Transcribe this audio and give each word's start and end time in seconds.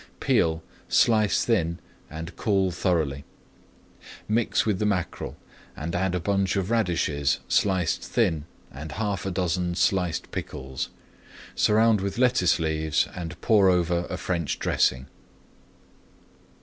Peel, 0.19 0.63
slice 0.89 1.45
thin, 1.45 1.77
and 2.09 2.35
cool 2.35 2.71
thoroughly. 2.71 3.23
Mix 4.27 4.65
with 4.65 4.79
the 4.79 4.85
mackerel, 4.87 5.37
add 5.77 5.93
a 5.93 5.97
small 6.09 6.19
bunch 6.21 6.55
of 6.55 6.71
radishes 6.71 7.37
sliced 7.47 8.01
thin, 8.03 8.45
and 8.71 8.93
half 8.93 9.27
a 9.27 9.29
dozen 9.29 9.75
sliced 9.75 10.31
pickles. 10.31 10.89
Surround 11.53 12.01
with 12.01 12.17
lettuce 12.17 12.57
leaves 12.57 13.07
and 13.13 13.39
pour 13.41 13.69
over 13.69 14.07
a 14.09 14.17
French 14.17 14.57
dressing. 14.57 15.05